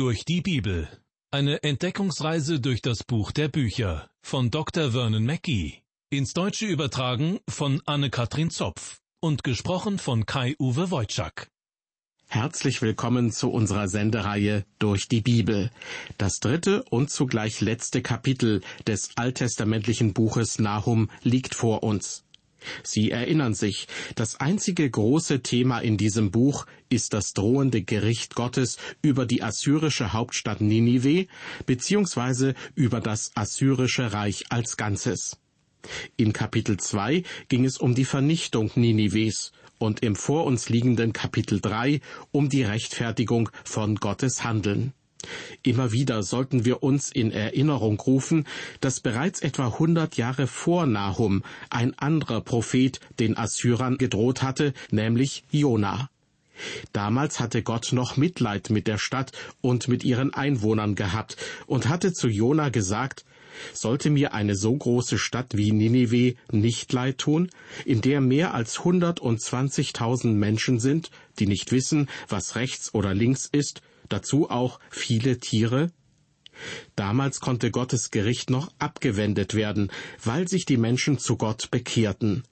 [0.00, 0.88] Durch die Bibel.
[1.30, 4.92] Eine Entdeckungsreise durch das Buch der Bücher von Dr.
[4.92, 5.82] Vernon Mackey.
[6.08, 11.50] Ins Deutsche übertragen von Anne-Katrin Zopf und gesprochen von Kai-Uwe Wojczak.
[12.28, 15.70] Herzlich willkommen zu unserer Sendereihe Durch die Bibel.
[16.16, 22.24] Das dritte und zugleich letzte Kapitel des alttestamentlichen Buches Nahum liegt vor uns.
[22.82, 28.76] Sie erinnern sich, das einzige große Thema in diesem Buch ist das drohende Gericht Gottes
[29.02, 31.26] über die assyrische Hauptstadt Ninive
[31.66, 35.38] beziehungsweise über das assyrische Reich als Ganzes.
[36.16, 41.60] In Kapitel 2 ging es um die Vernichtung Ninives und im vor uns liegenden Kapitel
[41.60, 42.00] 3
[42.32, 44.92] um die Rechtfertigung von Gottes Handeln.
[45.62, 48.46] Immer wieder sollten wir uns in Erinnerung rufen,
[48.80, 55.44] dass bereits etwa hundert Jahre vor Nahum ein anderer Prophet den Assyrern gedroht hatte, nämlich
[55.50, 56.08] Jona.
[56.92, 62.12] Damals hatte Gott noch Mitleid mit der Stadt und mit ihren Einwohnern gehabt und hatte
[62.12, 63.24] zu Jona gesagt,
[63.72, 67.50] sollte mir eine so große Stadt wie Ninive nicht leid tun,
[67.84, 73.82] in der mehr als hundertundzwanzigtausend Menschen sind, die nicht wissen, was rechts oder links ist,
[74.10, 75.90] dazu auch viele Tiere?
[76.94, 79.90] Damals konnte Gottes Gericht noch abgewendet werden,
[80.22, 82.44] weil sich die Menschen zu Gott bekehrten.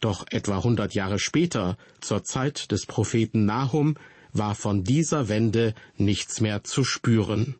[0.00, 3.96] Doch etwa hundert Jahre später, zur Zeit des Propheten Nahum,
[4.32, 7.56] war von dieser Wende nichts mehr zu spüren.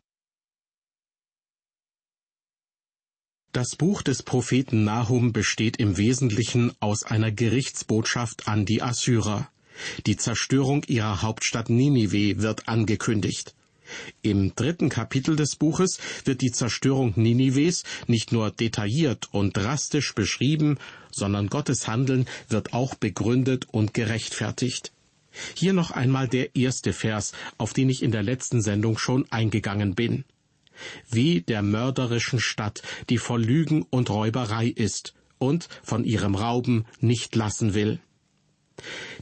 [3.51, 9.49] Das Buch des Propheten Nahum besteht im Wesentlichen aus einer Gerichtsbotschaft an die Assyrer.
[10.05, 13.53] Die Zerstörung ihrer Hauptstadt Ninive wird angekündigt.
[14.21, 20.77] Im dritten Kapitel des Buches wird die Zerstörung Ninives nicht nur detailliert und drastisch beschrieben,
[21.11, 24.91] sondern Gottes Handeln wird auch begründet und gerechtfertigt.
[25.55, 29.95] Hier noch einmal der erste Vers, auf den ich in der letzten Sendung schon eingegangen
[29.95, 30.25] bin.
[31.09, 37.35] Wie der mörderischen Stadt, die voll Lügen und Räuberei ist und von ihrem Rauben nicht
[37.35, 37.99] lassen will.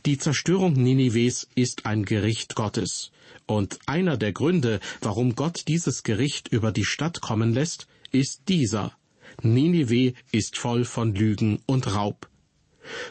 [0.06, 3.12] Die Zerstörung Ninives ist ein Gericht Gottes.
[3.46, 8.94] Und einer der Gründe, warum Gott dieses Gericht über die Stadt kommen lässt, ist dieser.
[9.42, 12.30] Ninive ist voll von Lügen und Raub.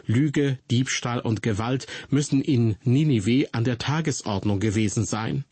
[0.07, 5.45] Lüge, Diebstahl und Gewalt müssen in Ninive an der Tagesordnung gewesen sein.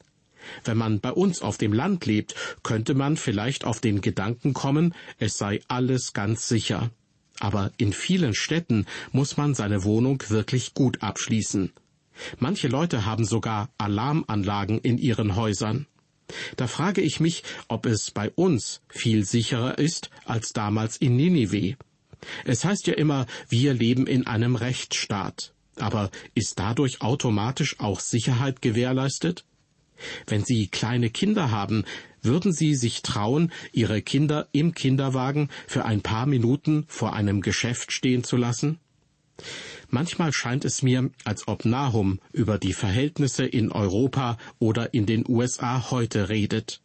[0.64, 4.94] Wenn man bei uns auf dem Land lebt, könnte man vielleicht auf den Gedanken kommen,
[5.18, 6.90] es sei alles ganz sicher.
[7.40, 11.72] Aber in vielen Städten muss man seine Wohnung wirklich gut abschließen.
[12.38, 15.86] Manche Leute haben sogar Alarmanlagen in ihren Häusern.
[16.56, 21.76] Da frage ich mich, ob es bei uns viel sicherer ist als damals in Ninive.
[22.44, 25.52] Es heißt ja immer, wir leben in einem Rechtsstaat.
[25.76, 29.44] Aber ist dadurch automatisch auch Sicherheit gewährleistet?
[30.26, 31.84] Wenn Sie kleine Kinder haben,
[32.22, 37.92] würden Sie sich trauen, Ihre Kinder im Kinderwagen für ein paar Minuten vor einem Geschäft
[37.92, 38.78] stehen zu lassen?
[39.90, 45.24] Manchmal scheint es mir, als ob Nahum über die Verhältnisse in Europa oder in den
[45.28, 46.80] USA heute redet.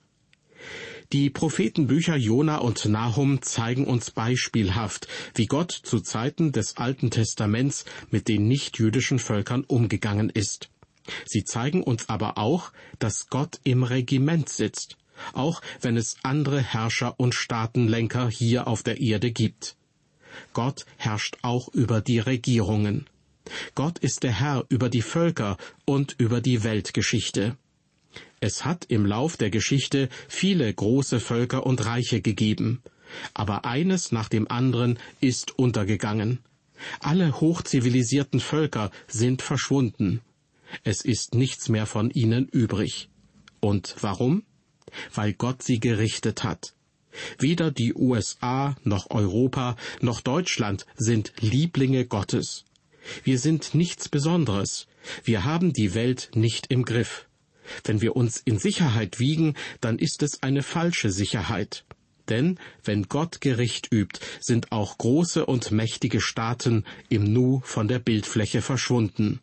[1.12, 7.86] Die Prophetenbücher Jona und Nahum zeigen uns beispielhaft, wie Gott zu Zeiten des Alten Testaments
[8.12, 10.70] mit den nichtjüdischen Völkern umgegangen ist.
[11.26, 14.98] Sie zeigen uns aber auch, dass Gott im Regiment sitzt,
[15.34, 19.76] auch wenn es andere Herrscher und Staatenlenker hier auf der Erde gibt.
[20.54, 23.08] Gott herrscht auch über die Regierungen.
[23.76, 27.58] Gott ist der Herr über die Völker und über die Weltgeschichte.
[28.40, 32.82] Es hat im Lauf der Geschichte viele große Völker und Reiche gegeben,
[33.34, 36.40] aber eines nach dem anderen ist untergegangen.
[37.02, 40.22] Alle hochzivilisierten Völker sind verschwunden.
[40.84, 43.10] Es ist nichts mehr von ihnen übrig.
[43.60, 44.44] Und warum?
[45.14, 46.74] Weil Gott sie gerichtet hat.
[47.38, 52.66] Weder die USA noch Europa noch Deutschland sind Lieblinge Gottes.
[53.24, 54.88] Wir sind nichts Besonderes.
[55.24, 57.28] Wir haben die Welt nicht im Griff.
[57.84, 61.86] Wenn wir uns in Sicherheit wiegen, dann ist es eine falsche Sicherheit.
[62.28, 68.00] Denn wenn Gott Gericht übt, sind auch große und mächtige Staaten im Nu von der
[68.00, 69.40] Bildfläche verschwunden.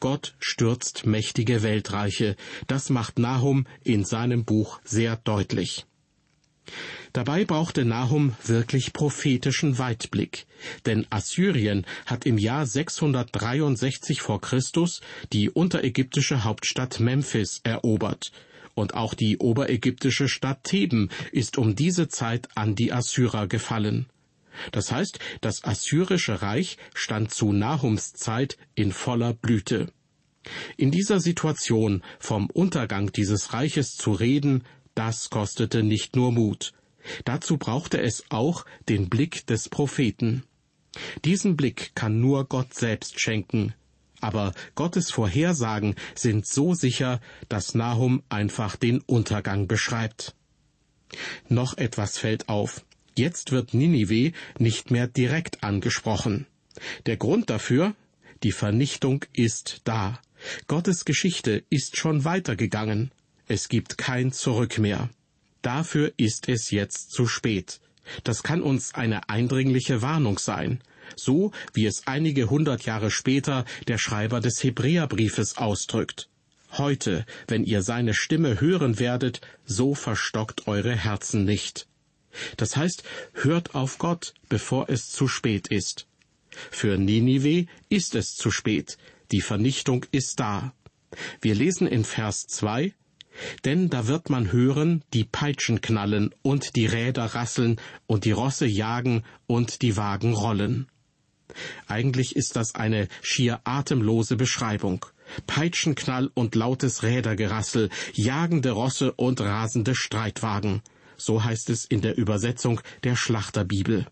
[0.00, 2.36] Gott stürzt mächtige Weltreiche,
[2.66, 5.86] das macht Nahum in seinem Buch sehr deutlich.
[7.12, 10.46] Dabei brauchte Nahum wirklich prophetischen Weitblick,
[10.84, 15.00] denn Assyrien hat im Jahr 663 vor Christus
[15.32, 18.32] die unterägyptische Hauptstadt Memphis erobert,
[18.74, 24.06] und auch die oberägyptische Stadt Theben ist um diese Zeit an die Assyrer gefallen.
[24.72, 29.92] Das heißt, das assyrische Reich stand zu Nahums Zeit in voller Blüte.
[30.76, 34.64] In dieser Situation vom Untergang dieses Reiches zu reden,
[34.94, 36.72] das kostete nicht nur Mut.
[37.24, 40.44] Dazu brauchte es auch den Blick des Propheten.
[41.24, 43.74] Diesen Blick kann nur Gott selbst schenken.
[44.20, 50.34] Aber Gottes Vorhersagen sind so sicher, dass Nahum einfach den Untergang beschreibt.
[51.48, 52.84] Noch etwas fällt auf.
[53.16, 56.46] Jetzt wird Ninive nicht mehr direkt angesprochen.
[57.06, 57.94] Der Grund dafür?
[58.42, 60.20] Die Vernichtung ist da.
[60.66, 63.10] Gottes Geschichte ist schon weitergegangen.
[63.48, 65.08] Es gibt kein Zurück mehr.
[65.62, 67.80] Dafür ist es jetzt zu spät.
[68.22, 70.80] Das kann uns eine eindringliche Warnung sein,
[71.16, 76.28] so wie es einige hundert Jahre später der Schreiber des Hebräerbriefes ausdrückt.
[76.72, 81.86] Heute, wenn ihr seine Stimme hören werdet, so verstockt eure Herzen nicht.
[82.56, 83.02] Das heißt,
[83.34, 86.06] hört auf Gott, bevor es zu spät ist.
[86.70, 88.98] Für Ninive ist es zu spät,
[89.32, 90.72] die Vernichtung ist da.
[91.40, 92.94] Wir lesen in Vers 2,
[93.64, 98.66] denn da wird man hören, die Peitschen knallen und die Räder rasseln und die Rosse
[98.66, 100.88] jagen und die Wagen rollen.
[101.86, 105.06] Eigentlich ist das eine schier atemlose Beschreibung.
[105.46, 110.82] Peitschenknall und lautes Rädergerassel, jagende Rosse und rasende Streitwagen.
[111.16, 114.06] So heißt es in der Übersetzung der Schlachterbibel.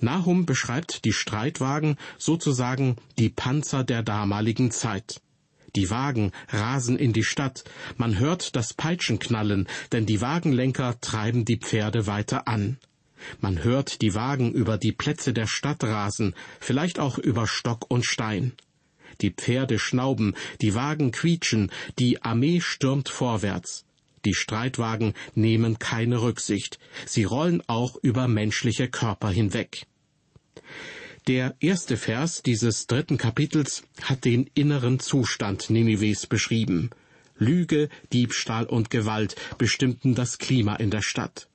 [0.00, 5.20] Nahum beschreibt die Streitwagen sozusagen die Panzer der damaligen Zeit.
[5.76, 7.64] Die Wagen rasen in die Stadt,
[7.96, 12.78] man hört das Peitschenknallen, denn die Wagenlenker treiben die Pferde weiter an.
[13.40, 18.06] Man hört die Wagen über die Plätze der Stadt rasen, vielleicht auch über Stock und
[18.06, 18.52] Stein.
[19.20, 23.84] Die Pferde schnauben, die Wagen quietschen, die Armee stürmt vorwärts.
[24.24, 26.78] Die Streitwagen nehmen keine Rücksicht.
[27.06, 29.86] Sie rollen auch über menschliche Körper hinweg.
[31.26, 36.90] Der erste Vers dieses dritten Kapitels hat den inneren Zustand Ninives beschrieben.
[37.36, 41.48] Lüge, Diebstahl und Gewalt bestimmten das Klima in der Stadt.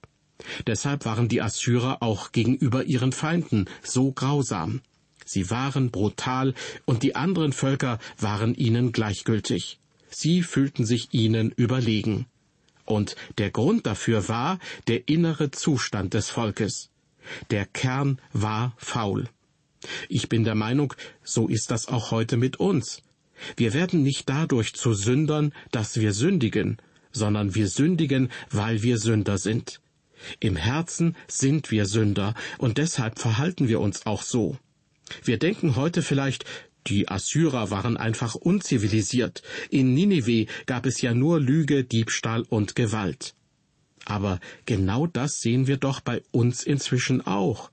[0.67, 4.81] Deshalb waren die Assyrer auch gegenüber ihren Feinden so grausam.
[5.25, 6.53] Sie waren brutal
[6.85, 9.79] und die anderen Völker waren ihnen gleichgültig.
[10.09, 12.25] Sie fühlten sich ihnen überlegen.
[12.85, 16.89] Und der Grund dafür war der innere Zustand des Volkes.
[17.51, 19.29] Der Kern war faul.
[20.09, 20.93] Ich bin der Meinung,
[21.23, 23.01] so ist das auch heute mit uns.
[23.57, 26.77] Wir werden nicht dadurch zu Sündern, dass wir sündigen,
[27.11, 29.81] sondern wir sündigen, weil wir Sünder sind.
[30.39, 34.57] Im Herzen sind wir Sünder, und deshalb verhalten wir uns auch so.
[35.23, 36.45] Wir denken heute vielleicht,
[36.87, 39.41] die Assyrer waren einfach unzivilisiert.
[39.69, 43.35] In Ninive gab es ja nur Lüge, Diebstahl und Gewalt.
[44.05, 47.71] Aber genau das sehen wir doch bei uns inzwischen auch.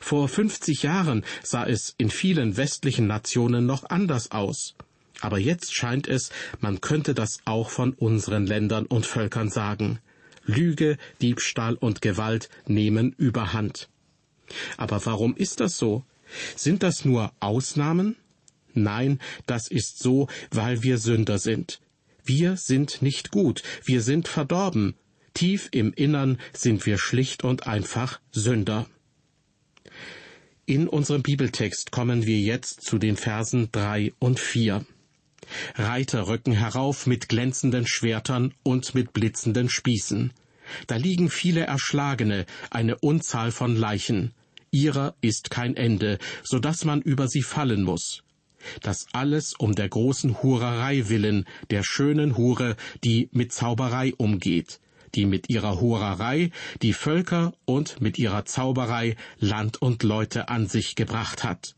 [0.00, 4.74] Vor 50 Jahren sah es in vielen westlichen Nationen noch anders aus.
[5.20, 6.30] Aber jetzt scheint es,
[6.60, 9.98] man könnte das auch von unseren Ländern und Völkern sagen.
[10.44, 13.88] Lüge, Diebstahl und Gewalt nehmen überhand.
[14.76, 16.04] Aber warum ist das so?
[16.56, 18.16] Sind das nur Ausnahmen?
[18.74, 21.80] Nein, das ist so, weil wir Sünder sind.
[22.24, 24.94] Wir sind nicht gut, wir sind verdorben.
[25.34, 28.86] Tief im Innern sind wir schlicht und einfach Sünder.
[30.66, 34.84] In unserem Bibeltext kommen wir jetzt zu den Versen drei und vier.
[35.74, 40.32] Reiter rücken herauf mit glänzenden Schwertern und mit blitzenden Spießen.
[40.86, 44.32] Da liegen viele Erschlagene, eine Unzahl von Leichen.
[44.70, 48.22] Ihrer ist kein Ende, so dass man über sie fallen muss.
[48.82, 54.80] Das alles um der großen Hurerei willen, der schönen Hure, die mit Zauberei umgeht,
[55.14, 56.50] die mit ihrer Hurerei
[56.82, 61.74] die Völker und mit ihrer Zauberei Land und Leute an sich gebracht hat.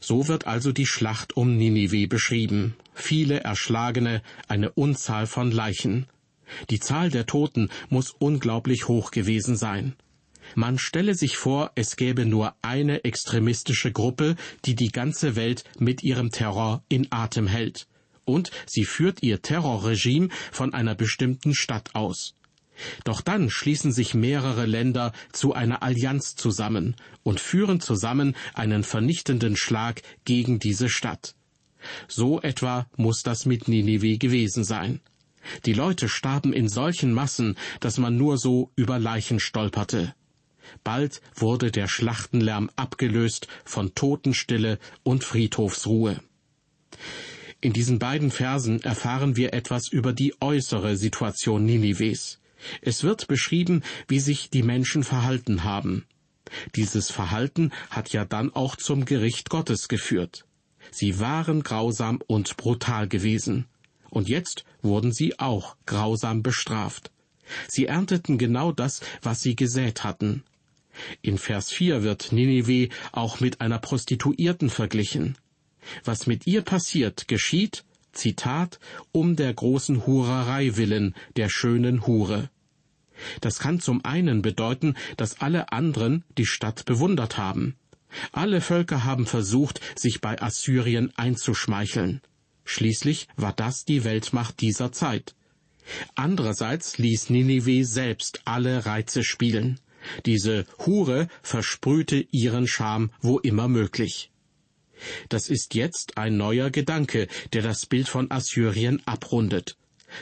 [0.00, 2.76] So wird also die Schlacht um Ninive beschrieben.
[2.92, 6.06] Viele Erschlagene, eine Unzahl von Leichen.
[6.68, 9.96] Die Zahl der Toten muss unglaublich hoch gewesen sein.
[10.54, 16.02] Man stelle sich vor, es gäbe nur eine extremistische Gruppe, die die ganze Welt mit
[16.02, 17.86] ihrem Terror in Atem hält.
[18.24, 22.34] Und sie führt ihr Terrorregime von einer bestimmten Stadt aus.
[23.04, 29.56] Doch dann schließen sich mehrere Länder zu einer Allianz zusammen und führen zusammen einen vernichtenden
[29.56, 31.34] Schlag gegen diese Stadt.
[32.08, 35.00] So etwa muss das mit Ninive gewesen sein.
[35.66, 40.14] Die Leute starben in solchen Massen, dass man nur so über Leichen stolperte.
[40.82, 46.20] Bald wurde der Schlachtenlärm abgelöst von Totenstille und Friedhofsruhe.
[47.60, 52.38] In diesen beiden Versen erfahren wir etwas über die äußere Situation Ninives.
[52.82, 56.04] Es wird beschrieben, wie sich die Menschen verhalten haben.
[56.76, 60.44] Dieses Verhalten hat ja dann auch zum Gericht Gottes geführt.
[60.90, 63.66] Sie waren grausam und brutal gewesen.
[64.10, 67.10] Und jetzt wurden sie auch grausam bestraft.
[67.68, 70.44] Sie ernteten genau das, was sie gesät hatten.
[71.22, 75.36] In Vers 4 wird Ninive auch mit einer Prostituierten verglichen.
[76.04, 78.78] Was mit ihr passiert, geschieht, Zitat,
[79.12, 82.48] um der großen Hurerei willen, der schönen Hure.
[83.40, 87.76] Das kann zum einen bedeuten, dass alle anderen die Stadt bewundert haben.
[88.32, 92.20] Alle Völker haben versucht, sich bei Assyrien einzuschmeicheln.
[92.64, 95.34] Schließlich war das die Weltmacht dieser Zeit.
[96.14, 99.80] Andererseits ließ Ninive selbst alle Reize spielen.
[100.26, 104.30] Diese Hure versprühte ihren Charme wo immer möglich.
[105.28, 109.76] Das ist jetzt ein neuer Gedanke, der das Bild von Assyrien abrundet.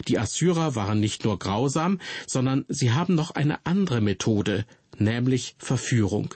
[0.09, 4.65] Die Assyrer waren nicht nur grausam, sondern sie haben noch eine andere Methode,
[4.99, 6.35] nämlich Verführung.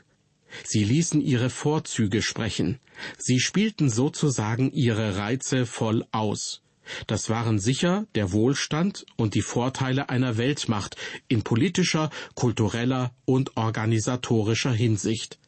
[0.64, 2.78] Sie ließen ihre Vorzüge sprechen.
[3.18, 6.62] Sie spielten sozusagen ihre Reize voll aus.
[7.06, 10.96] Das waren sicher der Wohlstand und die Vorteile einer Weltmacht
[11.28, 15.38] in politischer, kultureller und organisatorischer Hinsicht.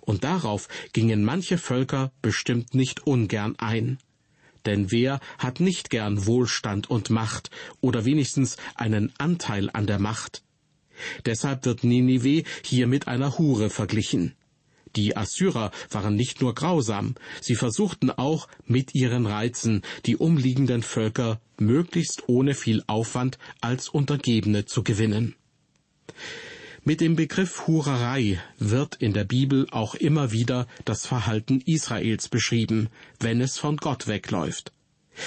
[0.00, 3.98] Und darauf gingen manche Völker bestimmt nicht ungern ein.
[4.66, 10.42] Denn wer hat nicht gern Wohlstand und Macht oder wenigstens einen Anteil an der Macht?
[11.26, 14.34] Deshalb wird Ninive hier mit einer Hure verglichen.
[14.96, 21.40] Die Assyrer waren nicht nur grausam, sie versuchten auch mit ihren Reizen die umliegenden Völker
[21.58, 25.34] möglichst ohne viel Aufwand als Untergebene zu gewinnen.
[26.84, 32.88] Mit dem Begriff Hurerei wird in der Bibel auch immer wieder das Verhalten Israels beschrieben,
[33.20, 34.72] wenn es von Gott wegläuft.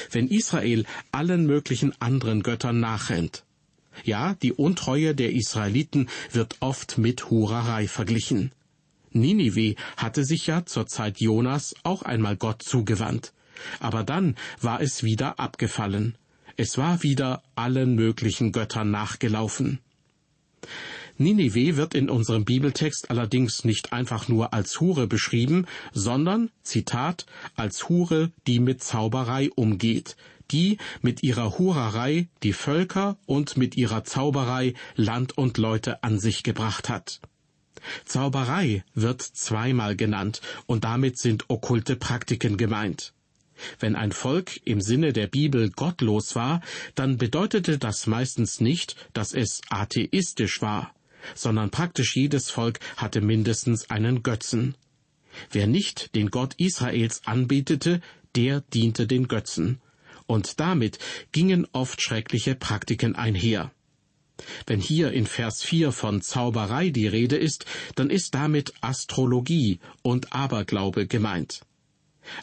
[0.10, 3.44] Wenn Israel allen möglichen anderen Göttern nachrennt.
[4.04, 8.52] Ja, die Untreue der Israeliten wird oft mit Hurerei verglichen.
[9.12, 13.34] Ninive hatte sich ja zur Zeit Jonas auch einmal Gott zugewandt.
[13.80, 16.16] Aber dann war es wieder abgefallen.
[16.58, 19.80] Es war wieder allen möglichen Göttern nachgelaufen.
[21.18, 27.26] Ninive wird in unserem Bibeltext allerdings nicht einfach nur als Hure beschrieben, sondern, Zitat,
[27.56, 30.16] als Hure, die mit Zauberei umgeht,
[30.52, 36.44] die mit ihrer Hurerei die Völker und mit ihrer Zauberei Land und Leute an sich
[36.44, 37.22] gebracht hat.
[38.06, 43.14] Zauberei wird zweimal genannt, und damit sind okkulte Praktiken gemeint.
[43.80, 46.62] Wenn ein Volk im Sinne der Bibel gottlos war,
[46.96, 50.94] dann bedeutete das meistens nicht, dass es atheistisch war
[51.36, 54.76] sondern praktisch jedes Volk hatte mindestens einen Götzen.
[55.52, 58.02] Wer nicht den Gott Israels anbetete,
[58.36, 59.82] der diente den Götzen.
[60.26, 61.00] Und damit
[61.32, 63.72] gingen oft schreckliche Praktiken einher.
[64.66, 70.34] Wenn hier in Vers 4 von Zauberei die Rede ist, dann ist damit Astrologie und
[70.34, 71.62] Aberglaube gemeint.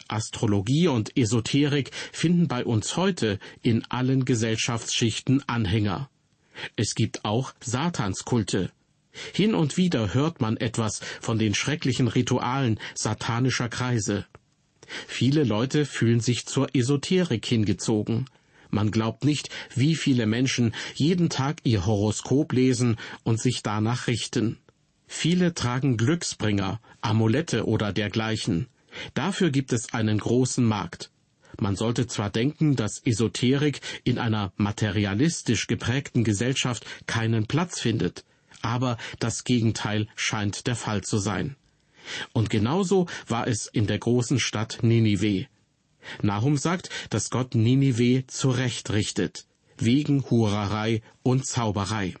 [0.07, 6.09] Astrologie und Esoterik finden bei uns heute in allen Gesellschaftsschichten Anhänger.
[6.75, 8.71] Es gibt auch Satanskulte.
[9.33, 14.25] Hin und wieder hört man etwas von den schrecklichen Ritualen satanischer Kreise.
[15.07, 18.25] Viele Leute fühlen sich zur Esoterik hingezogen.
[18.69, 24.57] Man glaubt nicht, wie viele Menschen jeden Tag ihr Horoskop lesen und sich danach richten.
[25.07, 28.67] Viele tragen Glücksbringer, Amulette oder dergleichen.
[29.15, 31.11] Dafür gibt es einen großen Markt.
[31.59, 38.23] Man sollte zwar denken, dass Esoterik in einer materialistisch geprägten Gesellschaft keinen Platz findet,
[38.61, 41.55] aber das Gegenteil scheint der Fall zu sein.
[42.31, 45.47] Und genauso war es in der großen Stadt Ninive.
[46.21, 49.45] Nahum sagt, dass Gott Ninive zurechtrichtet,
[49.77, 52.15] wegen Hurerei und Zauberei.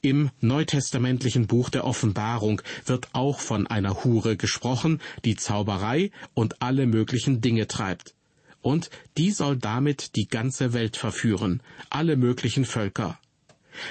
[0.00, 6.86] Im neutestamentlichen Buch der Offenbarung wird auch von einer Hure gesprochen, die Zauberei und alle
[6.86, 8.14] möglichen Dinge treibt.
[8.60, 13.18] Und die soll damit die ganze Welt verführen, alle möglichen Völker.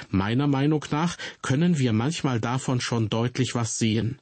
[0.09, 4.19] Meiner Meinung nach können wir manchmal davon schon deutlich was sehen.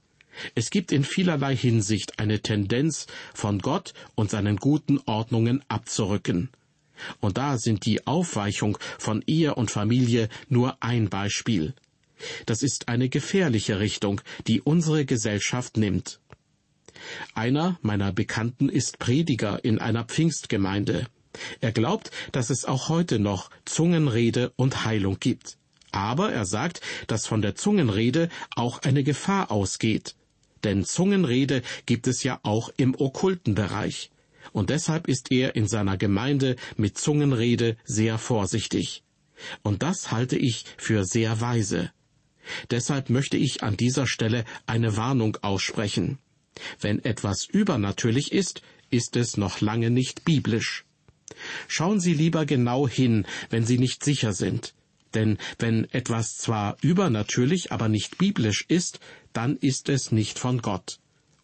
[0.55, 6.49] Es gibt in vielerlei Hinsicht eine Tendenz, von Gott und seinen guten Ordnungen abzurücken.
[7.19, 11.73] Und da sind die Aufweichung von Ehe und Familie nur ein Beispiel.
[12.45, 16.19] Das ist eine gefährliche Richtung, die unsere Gesellschaft nimmt.
[17.33, 21.07] Einer meiner Bekannten ist Prediger in einer Pfingstgemeinde.
[21.61, 25.57] Er glaubt, dass es auch heute noch Zungenrede und Heilung gibt.
[25.91, 30.15] Aber er sagt, dass von der Zungenrede auch eine Gefahr ausgeht.
[30.63, 34.11] Denn Zungenrede gibt es ja auch im okkulten Bereich
[34.53, 39.03] und deshalb ist er in seiner Gemeinde mit Zungenrede sehr vorsichtig.
[39.63, 41.91] Und das halte ich für sehr weise.
[42.69, 46.17] Deshalb möchte ich an dieser Stelle eine Warnung aussprechen.
[46.79, 50.85] Wenn etwas übernatürlich ist, ist es noch lange nicht biblisch.
[51.67, 54.73] Schauen Sie lieber genau hin, wenn Sie nicht sicher sind.
[55.13, 58.99] Denn wenn etwas zwar übernatürlich, aber nicht biblisch ist,
[59.33, 60.99] dann ist es nicht von Gott.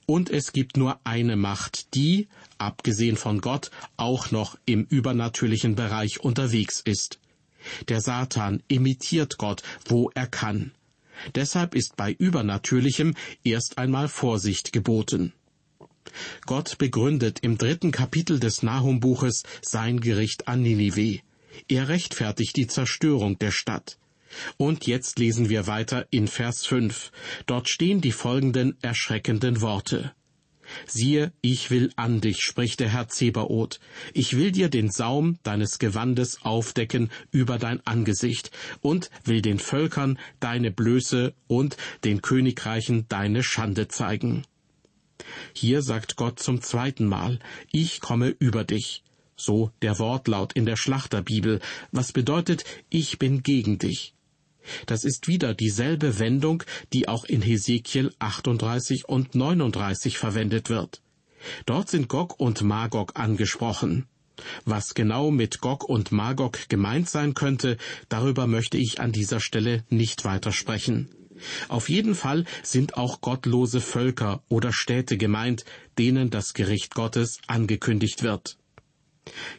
[0.06, 2.28] Und es gibt nur eine Macht, die,
[2.58, 7.20] abgesehen von Gott, auch noch im übernatürlichen Bereich unterwegs ist.
[7.90, 10.72] Der Satan imitiert Gott, wo er kann.
[11.36, 15.34] Deshalb ist bei Übernatürlichem erst einmal Vorsicht geboten.
[16.46, 21.20] Gott begründet im dritten Kapitel des Nahumbuches sein Gericht an Ninive.
[21.68, 23.98] Er rechtfertigt die Zerstörung der Stadt.
[24.58, 27.12] Und jetzt lesen wir weiter in Vers 5.
[27.46, 30.14] Dort stehen die folgenden erschreckenden Worte.
[30.86, 33.80] Siehe, ich will an dich, spricht der Herr Zebaoth.
[34.14, 40.20] Ich will dir den Saum deines Gewandes aufdecken über dein Angesicht und will den Völkern
[40.40, 44.46] deine Blöße und den Königreichen deine Schande zeigen.
[45.54, 47.40] Hier sagt Gott zum zweiten Mal,
[47.72, 49.04] ich komme über dich.
[49.36, 51.60] So der Wortlaut in der Schlachterbibel,
[51.92, 54.16] was bedeutet, ich bin gegen dich.
[54.86, 61.02] Das ist wieder dieselbe Wendung, die auch in Hesekiel 38 und 39 verwendet wird.
[61.66, 64.08] Dort sind Gog und Magog angesprochen.
[64.66, 67.78] Was genau mit Gog und Magog gemeint sein könnte,
[68.10, 71.10] darüber möchte ich an dieser Stelle nicht weiter sprechen.
[71.68, 75.66] Auf jeden Fall sind auch gottlose Völker oder Städte gemeint,
[75.98, 78.58] denen das Gericht Gottes angekündigt wird.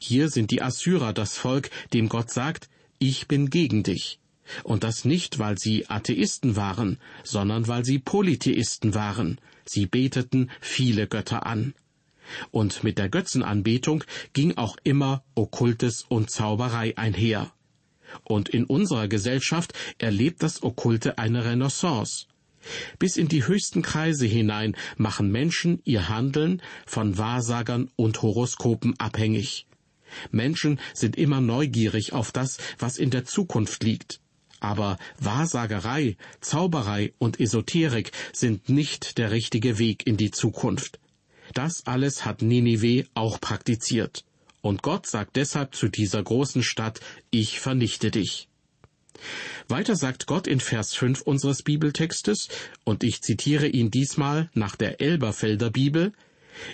[0.00, 4.18] Hier sind die Assyrer das Volk, dem Gott sagt, ich bin gegen dich.
[4.64, 9.40] Und das nicht, weil sie Atheisten waren, sondern weil sie Polytheisten waren.
[9.64, 11.74] Sie beteten viele Götter an.
[12.50, 17.52] Und mit der Götzenanbetung ging auch immer Okkultes und Zauberei einher.
[18.24, 22.26] Und in unserer Gesellschaft erlebt das Okkulte eine Renaissance.
[22.98, 29.66] Bis in die höchsten Kreise hinein machen Menschen ihr Handeln von Wahrsagern und Horoskopen abhängig.
[30.30, 34.20] Menschen sind immer neugierig auf das, was in der Zukunft liegt.
[34.60, 40.98] Aber Wahrsagerei, Zauberei und Esoterik sind nicht der richtige Weg in die Zukunft.
[41.54, 44.24] Das alles hat Ninive auch praktiziert.
[44.60, 48.48] Und Gott sagt deshalb zu dieser großen Stadt, ich vernichte dich.
[49.68, 52.48] Weiter sagt Gott in Vers 5 unseres Bibeltextes,
[52.84, 56.12] und ich zitiere ihn diesmal nach der Elberfelder Bibel,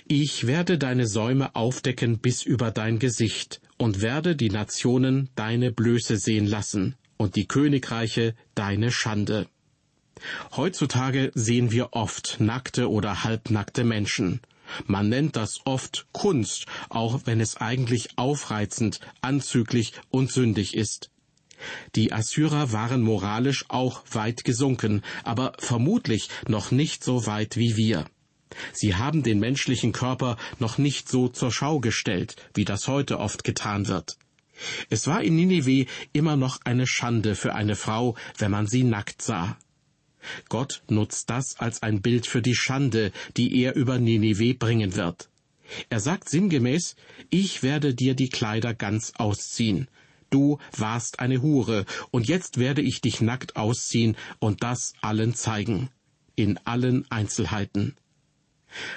[0.07, 6.17] Ich werde deine Säume aufdecken bis über dein Gesicht und werde die Nationen deine Blöße
[6.17, 9.47] sehen lassen und die Königreiche deine Schande.
[10.55, 14.41] Heutzutage sehen wir oft nackte oder halbnackte Menschen.
[14.87, 21.11] Man nennt das oft Kunst, auch wenn es eigentlich aufreizend, anzüglich und sündig ist.
[21.95, 28.05] Die Assyrer waren moralisch auch weit gesunken, aber vermutlich noch nicht so weit wie wir.
[28.73, 33.43] Sie haben den menschlichen Körper noch nicht so zur Schau gestellt, wie das heute oft
[33.43, 34.17] getan wird.
[34.89, 39.21] Es war in Ninive immer noch eine Schande für eine Frau, wenn man sie nackt
[39.21, 39.57] sah.
[40.49, 45.29] Gott nutzt das als ein Bild für die Schande, die er über Ninive bringen wird.
[45.89, 46.95] Er sagt sinngemäß,
[47.29, 49.87] ich werde dir die Kleider ganz ausziehen.
[50.29, 55.89] Du warst eine Hure, und jetzt werde ich dich nackt ausziehen und das allen zeigen.
[56.35, 57.95] In allen Einzelheiten.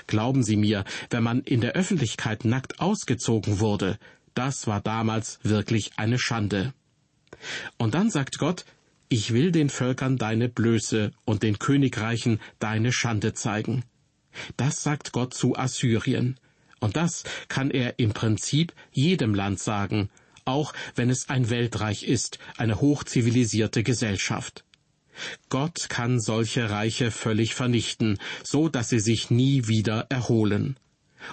[0.06, 3.98] Glauben Sie mir, wenn man in der Öffentlichkeit nackt ausgezogen wurde,
[4.38, 6.72] das war damals wirklich eine Schande.
[7.76, 8.64] Und dann sagt Gott,
[9.08, 13.84] ich will den Völkern deine Blöße und den Königreichen deine Schande zeigen.
[14.56, 16.38] Das sagt Gott zu Assyrien.
[16.78, 20.08] Und das kann er im Prinzip jedem Land sagen,
[20.44, 24.64] auch wenn es ein Weltreich ist, eine hochzivilisierte Gesellschaft.
[25.48, 30.78] Gott kann solche Reiche völlig vernichten, so dass sie sich nie wieder erholen.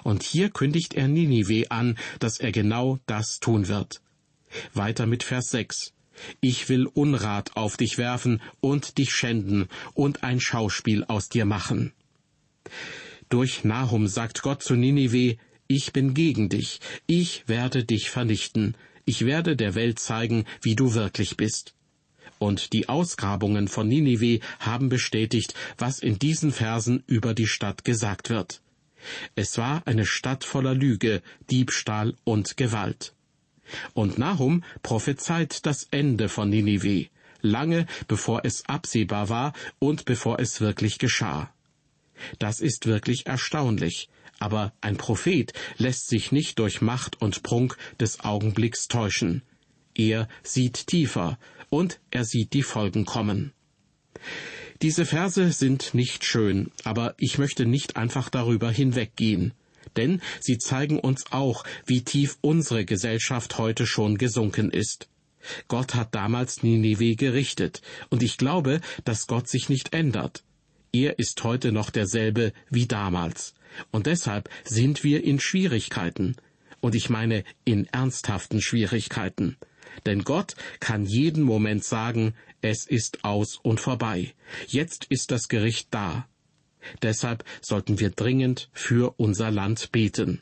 [0.03, 4.01] Und hier kündigt er Ninive an, dass er genau das tun wird.
[4.73, 5.93] Weiter mit Vers 6.
[6.39, 11.91] Ich will Unrat auf dich werfen und dich schänden und ein Schauspiel aus dir machen.
[13.29, 19.25] Durch Nahum sagt Gott zu Ninive, ich bin gegen dich, ich werde dich vernichten, ich
[19.25, 21.73] werde der Welt zeigen, wie du wirklich bist.
[22.37, 28.29] Und die Ausgrabungen von Ninive haben bestätigt, was in diesen Versen über die Stadt gesagt
[28.29, 28.61] wird.
[29.35, 33.13] Es war eine Stadt voller Lüge, Diebstahl und Gewalt.
[33.93, 37.07] Und Nahum prophezeit das Ende von Ninive,
[37.41, 41.51] lange bevor es absehbar war und bevor es wirklich geschah.
[42.39, 48.19] Das ist wirklich erstaunlich, aber ein Prophet lässt sich nicht durch Macht und Prunk des
[48.21, 49.41] Augenblicks täuschen.
[49.93, 51.39] Er sieht tiefer
[51.69, 53.53] und er sieht die Folgen kommen.
[54.81, 59.53] Diese Verse sind nicht schön, aber ich möchte nicht einfach darüber hinweggehen.
[59.95, 65.07] denn sie zeigen uns auch, wie tief unsere Gesellschaft heute schon gesunken ist.
[65.67, 70.43] Gott hat damals Ninive gerichtet, und ich glaube, dass Gott sich nicht ändert.
[70.91, 73.53] Er ist heute noch derselbe wie damals.
[73.91, 76.35] Und deshalb sind wir in Schwierigkeiten.
[76.79, 79.57] Und ich meine in ernsthaften Schwierigkeiten.
[80.05, 84.34] Denn Gott kann jeden Moment sagen, es ist aus und vorbei.
[84.67, 86.27] Jetzt ist das Gericht da.
[87.01, 90.41] Deshalb sollten wir dringend für unser Land beten.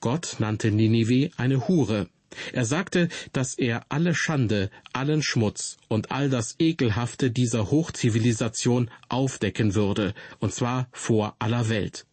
[0.00, 2.08] Gott nannte Ninive eine Hure.
[2.52, 9.74] Er sagte, dass er alle Schande, allen Schmutz und all das Ekelhafte dieser Hochzivilisation aufdecken
[9.74, 12.06] würde, und zwar vor aller Welt.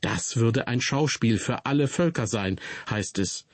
[0.00, 3.46] Das würde ein Schauspiel für alle Völker sein, heißt es.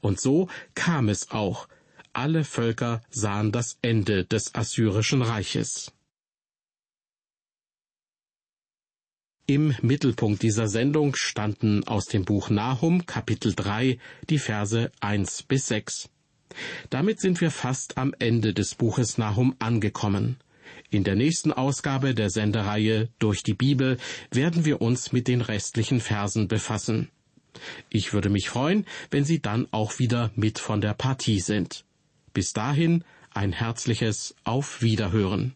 [0.00, 1.68] Und so kam es auch.
[2.12, 5.92] Alle Völker sahen das Ende des assyrischen Reiches.
[9.46, 15.68] Im Mittelpunkt dieser Sendung standen aus dem Buch Nahum Kapitel 3 die Verse 1 bis
[15.68, 16.10] 6.
[16.90, 20.36] Damit sind wir fast am Ende des Buches Nahum angekommen.
[20.90, 23.96] In der nächsten Ausgabe der Sendereihe Durch die Bibel
[24.30, 27.10] werden wir uns mit den restlichen Versen befassen.
[27.90, 31.84] Ich würde mich freuen, wenn Sie dann auch wieder mit von der Partie sind.
[32.32, 35.54] Bis dahin ein herzliches Auf Wiederhören.